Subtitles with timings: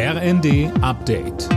[0.00, 1.48] RND Update.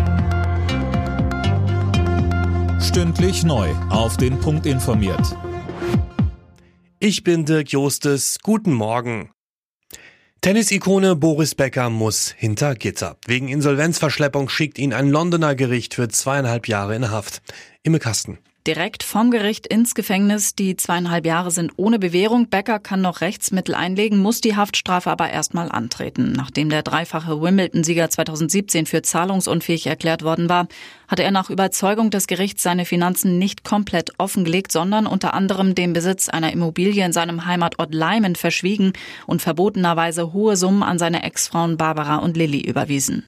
[2.81, 3.69] Stündlich neu.
[3.91, 5.37] Auf den Punkt informiert.
[6.97, 8.39] Ich bin Dirk Jostes.
[8.41, 9.29] Guten Morgen.
[10.41, 13.15] Tennisikone Boris Becker muss hinter Gitter.
[13.27, 17.43] Wegen Insolvenzverschleppung schickt ihn ein Londoner Gericht für zweieinhalb Jahre in Haft.
[17.83, 20.55] Imme Kasten direkt vom Gericht ins Gefängnis.
[20.55, 22.49] Die zweieinhalb Jahre sind ohne Bewährung.
[22.49, 26.31] Becker kann noch Rechtsmittel einlegen, muss die Haftstrafe aber erstmal antreten.
[26.31, 30.67] Nachdem der dreifache Wimbledon-Sieger 2017 für zahlungsunfähig erklärt worden war,
[31.07, 35.93] hatte er nach Überzeugung des Gerichts seine Finanzen nicht komplett offengelegt, sondern unter anderem den
[35.93, 38.93] Besitz einer Immobilie in seinem Heimatort Leimen verschwiegen
[39.25, 43.27] und verbotenerweise hohe Summen an seine Ex-Frauen Barbara und Lilly überwiesen.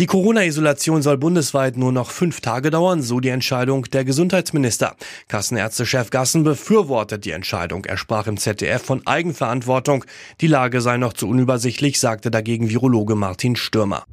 [0.00, 4.96] Die Corona-Isolation soll bundesweit nur noch fünf Tage dauern, so die Entscheidung der Gesundheitsminister.
[5.28, 7.84] Kassenärztechef Gassen befürwortet die Entscheidung.
[7.84, 10.04] Er sprach im ZDF von Eigenverantwortung.
[10.40, 14.04] Die Lage sei noch zu unübersichtlich, sagte dagegen Virologe Martin Stürmer.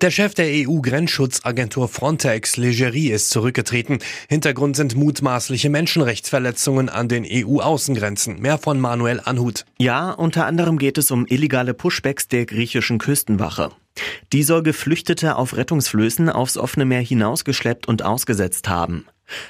[0.00, 3.98] Der Chef der EU-Grenzschutzagentur Frontex, Legerie, ist zurückgetreten.
[4.28, 8.40] Hintergrund sind mutmaßliche Menschenrechtsverletzungen an den EU-Außengrenzen.
[8.40, 9.66] Mehr von Manuel Anhut.
[9.78, 13.72] Ja, unter anderem geht es um illegale Pushbacks der griechischen Küstenwache.
[14.32, 19.06] Die soll Geflüchtete auf Rettungsflößen aufs offene Meer hinausgeschleppt und ausgesetzt haben.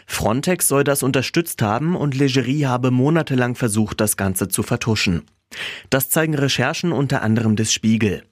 [0.07, 5.23] Frontex soll das unterstützt haben und Legerie habe monatelang versucht, das Ganze zu vertuschen.
[5.89, 8.23] Das zeigen Recherchen unter anderem des Spiegel.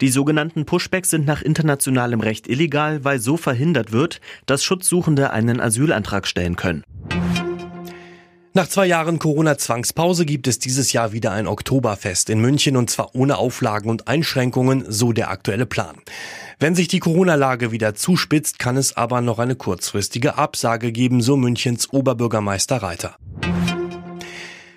[0.00, 5.60] Die sogenannten Pushbacks sind nach internationalem Recht illegal, weil so verhindert wird, dass Schutzsuchende einen
[5.60, 6.84] Asylantrag stellen können.
[8.54, 13.14] Nach zwei Jahren Corona-Zwangspause gibt es dieses Jahr wieder ein Oktoberfest in München und zwar
[13.14, 15.96] ohne Auflagen und Einschränkungen, so der aktuelle Plan.
[16.58, 21.38] Wenn sich die Corona-Lage wieder zuspitzt, kann es aber noch eine kurzfristige Absage geben, so
[21.38, 23.16] Münchens Oberbürgermeister Reiter.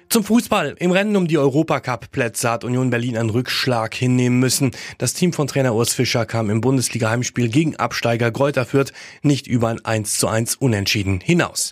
[0.07, 0.77] Zum Fußball.
[0.79, 4.71] Im Rennen um die Europacup-Plätze hat Union Berlin einen Rückschlag hinnehmen müssen.
[4.99, 9.67] Das Team von Trainer Urs Fischer kam im Bundesliga-Heimspiel gegen Absteiger Gräuter Fürth nicht über
[9.67, 11.71] ein 1 zu 1 Unentschieden hinaus.